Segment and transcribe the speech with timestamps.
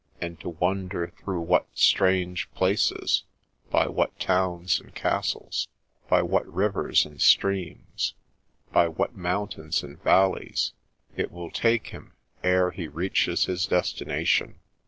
[0.19, 3.23] and to wonder through what strange places,
[3.69, 5.67] by what towns and castles,
[6.09, 8.15] by what rivers and streams,
[8.71, 10.73] by what mountains and valleys
[11.15, 14.59] it will take him ere he reaches his destination?"